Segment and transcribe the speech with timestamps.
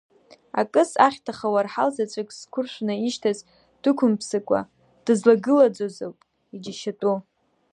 [0.61, 3.39] Акыс, ахьҭаха, уарҳал заҵәык зқәыршәны ишьҭаз,
[3.81, 4.59] дықәымԥсыкәа
[5.05, 6.17] дызлагылаӡазоуп
[6.55, 7.17] иџьашьатәу.